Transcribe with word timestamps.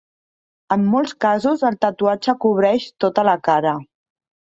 En 0.75 0.85
molts 0.93 1.11
casos 1.25 1.61
el 1.69 1.77
tatuatge 1.85 2.35
cobreix 2.45 2.87
tota 3.05 3.27
la 3.29 3.37
cara. 3.49 3.75